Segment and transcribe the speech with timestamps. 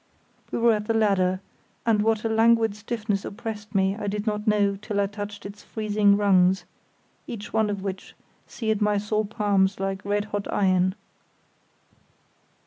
[0.51, 1.41] We were at the ladder,
[1.85, 5.61] and what a languid stiffness oppressed me I did not know till I touched its
[5.61, 6.65] freezing rungs,
[7.27, 8.15] each one of which
[8.47, 10.95] seared my sore palms like red hot iron.